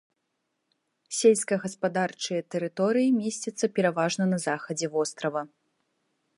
[1.17, 5.41] Сельскагаспадарчыя тэрыторыі месцяцца пераважна на захадзе вострава.